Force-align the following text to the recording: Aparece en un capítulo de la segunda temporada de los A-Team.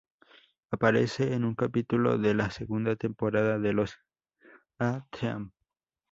Aparece 0.71 1.31
en 1.35 1.43
un 1.45 1.53
capítulo 1.53 2.17
de 2.17 2.33
la 2.33 2.49
segunda 2.49 2.95
temporada 2.95 3.59
de 3.59 3.71
los 3.71 3.99
A-Team. 4.79 5.51